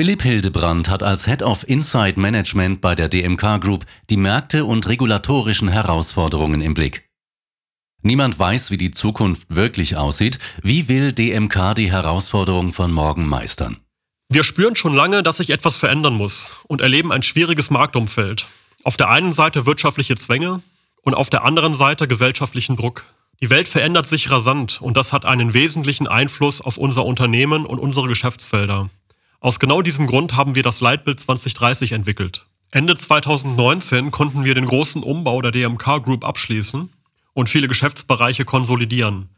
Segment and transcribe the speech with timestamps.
[0.00, 4.88] Philipp Hildebrand hat als Head of Insight Management bei der DMK Group die Märkte und
[4.88, 7.10] regulatorischen Herausforderungen im Blick.
[8.00, 10.38] Niemand weiß, wie die Zukunft wirklich aussieht.
[10.62, 13.76] Wie will DMK die Herausforderungen von morgen meistern?
[14.30, 18.48] Wir spüren schon lange, dass sich etwas verändern muss und erleben ein schwieriges Marktumfeld.
[18.84, 20.62] Auf der einen Seite wirtschaftliche Zwänge
[21.02, 23.04] und auf der anderen Seite gesellschaftlichen Druck.
[23.42, 27.78] Die Welt verändert sich rasant und das hat einen wesentlichen Einfluss auf unser Unternehmen und
[27.78, 28.88] unsere Geschäftsfelder.
[29.40, 32.44] Aus genau diesem Grund haben wir das Leitbild 2030 entwickelt.
[32.70, 36.90] Ende 2019 konnten wir den großen Umbau der DMK Group abschließen
[37.32, 39.30] und viele Geschäftsbereiche konsolidieren.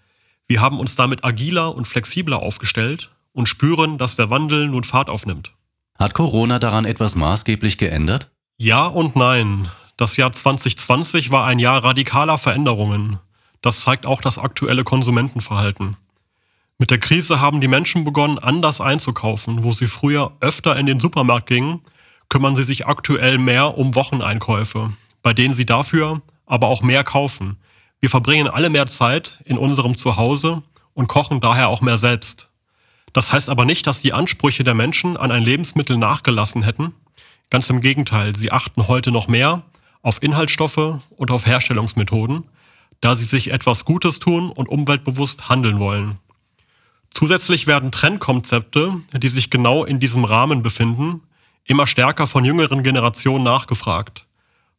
[0.48, 5.09] Wir haben uns damit agiler und flexibler aufgestellt und spüren, dass der Wandel nun Fahrt
[5.09, 5.52] aufnimmt.
[5.96, 8.29] Hat Corona daran etwas maßgeblich geändert?
[8.59, 9.69] Ja und nein.
[9.96, 13.21] Das Jahr 2020 war ein Jahr radikaler Veränderungen.
[13.60, 15.96] Das zeigt auch das aktuelle Konsumentenverhalten.
[16.82, 19.62] Mit der Krise haben die Menschen begonnen, anders einzukaufen.
[19.62, 21.80] Wo sie früher öfter in den Supermarkt gingen,
[22.28, 24.92] kümmern sie sich aktuell mehr um Wocheneinkäufe,
[25.23, 27.57] bei denen sie dafür aber auch mehr kaufen.
[28.01, 32.48] Wir verbringen alle mehr Zeit in unserem Zuhause und kochen daher auch mehr selbst.
[33.12, 36.95] Das heißt aber nicht, dass die Ansprüche der Menschen an ein Lebensmittel nachgelassen hätten.
[37.48, 39.62] Ganz im Gegenteil, sie achten heute noch mehr
[40.02, 42.42] auf Inhaltsstoffe und auf Herstellungsmethoden,
[43.01, 46.18] da sie sich etwas Gutes tun und umweltbewusst handeln wollen.
[47.15, 51.23] Zusätzlich werden Trendkonzepte, die sich genau in diesem Rahmen befinden,
[51.65, 54.27] immer stärker von jüngeren Generationen nachgefragt,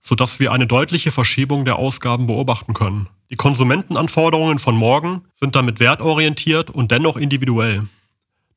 [0.01, 3.07] sodass wir eine deutliche Verschiebung der Ausgaben beobachten können.
[3.29, 7.87] Die Konsumentenanforderungen von morgen sind damit wertorientiert und dennoch individuell.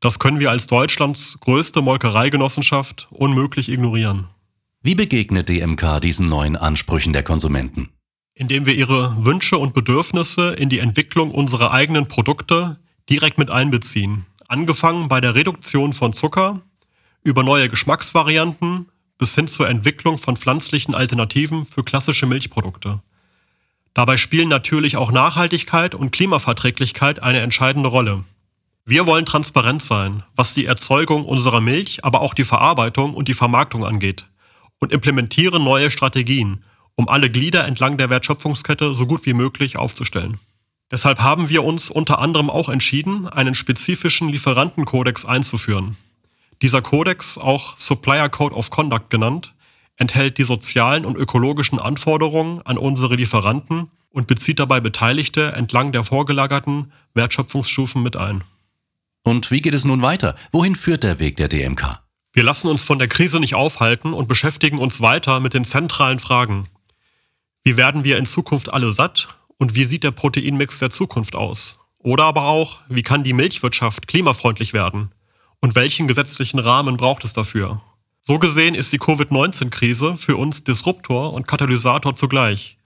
[0.00, 4.26] Das können wir als Deutschlands größte Molkereigenossenschaft unmöglich ignorieren.
[4.82, 7.88] Wie begegnet DMK diesen neuen Ansprüchen der Konsumenten?
[8.34, 14.26] Indem wir ihre Wünsche und Bedürfnisse in die Entwicklung unserer eigenen Produkte direkt mit einbeziehen.
[14.48, 16.62] Angefangen bei der Reduktion von Zucker,
[17.22, 23.00] über neue Geschmacksvarianten bis hin zur Entwicklung von pflanzlichen Alternativen für klassische Milchprodukte.
[23.94, 28.24] Dabei spielen natürlich auch Nachhaltigkeit und Klimaverträglichkeit eine entscheidende Rolle.
[28.84, 33.34] Wir wollen transparent sein, was die Erzeugung unserer Milch, aber auch die Verarbeitung und die
[33.34, 34.26] Vermarktung angeht
[34.78, 36.62] und implementieren neue Strategien,
[36.94, 40.38] um alle Glieder entlang der Wertschöpfungskette so gut wie möglich aufzustellen.
[40.90, 45.96] Deshalb haben wir uns unter anderem auch entschieden, einen spezifischen Lieferantenkodex einzuführen.
[46.62, 49.52] Dieser Kodex, auch Supplier Code of Conduct genannt,
[49.96, 56.02] enthält die sozialen und ökologischen Anforderungen an unsere Lieferanten und bezieht dabei Beteiligte entlang der
[56.02, 58.44] vorgelagerten Wertschöpfungsstufen mit ein.
[59.24, 60.36] Und wie geht es nun weiter?
[60.52, 62.00] Wohin führt der Weg der DMK?
[62.32, 66.18] Wir lassen uns von der Krise nicht aufhalten und beschäftigen uns weiter mit den zentralen
[66.18, 66.68] Fragen.
[67.64, 71.80] Wie werden wir in Zukunft alle satt und wie sieht der Proteinmix der Zukunft aus?
[71.98, 75.12] Oder aber auch, wie kann die Milchwirtschaft klimafreundlich werden?
[75.60, 77.80] Und welchen gesetzlichen Rahmen braucht es dafür?
[78.22, 82.78] So gesehen ist die Covid-19-Krise für uns Disruptor und Katalysator zugleich.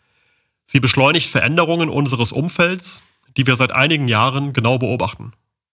[0.66, 3.02] Sie beschleunigt Veränderungen unseres Umfelds,
[3.37, 5.32] die wir seit einigen Jahren genau beobachten.